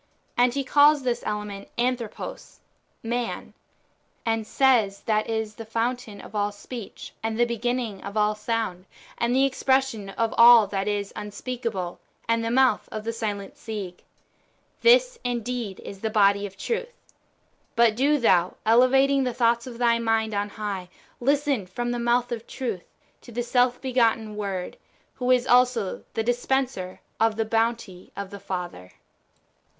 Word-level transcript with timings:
And 0.35 0.55
he 0.55 0.63
calls 0.63 1.03
this 1.03 1.21
element 1.27 1.69
Anthropos 1.77 2.57
(^lan), 3.05 3.53
and 4.25 4.47
says 4.47 5.01
that 5.01 5.29
is 5.29 5.53
the 5.53 5.63
fountain 5.63 6.19
of 6.19 6.33
all 6.33 6.51
speech, 6.51 7.13
and 7.21 7.37
the 7.37 7.45
beginning 7.45 8.01
of 8.03 8.17
all 8.17 8.33
sound, 8.33 8.87
and 9.19 9.35
the 9.35 9.45
expression 9.45 10.09
of 10.09 10.33
all 10.39 10.65
that 10.65 10.87
is 10.87 11.13
unspeakable, 11.15 11.99
and 12.27 12.43
the 12.43 12.49
mouth 12.49 12.89
of 12.91 13.03
the 13.03 13.13
silent 13.13 13.53
Sige. 13.53 13.99
This 14.81 15.19
indeed 15.23 15.79
is 15.81 15.99
the 16.01 16.09
body 16.09 16.47
of 16.47 16.57
Truth. 16.57 16.93
But 17.75 17.95
do 17.95 18.17
thou, 18.17 18.55
elevating 18.65 19.23
the 19.23 19.35
thoughts 19.35 19.67
of 19.67 19.77
thy 19.77 19.99
mind 19.99 20.33
on 20.33 20.49
high, 20.49 20.89
listen 21.19 21.67
from 21.67 21.91
the 21.91 21.99
mouth 21.99 22.31
of 22.31 22.47
Truth 22.47 22.85
to 23.21 23.31
the 23.31 23.43
self 23.43 23.79
begotten 23.79 24.35
Word, 24.35 24.77
who 25.13 25.29
is 25.29 25.45
also 25.45 26.03
the 26.15 26.23
dispenser 26.23 27.01
of 27.19 27.35
the 27.35 27.45
bounty 27.45 28.11
of 28.17 28.31
the 28.31 28.39
Father. 28.39 28.93